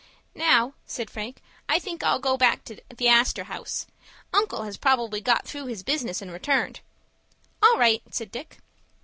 [0.33, 3.85] "Now," said Frank, "I think I'll go back to the Astor House.
[4.33, 6.79] Uncle has probably got through his business and returned."
[7.61, 8.57] "All right," said Dick.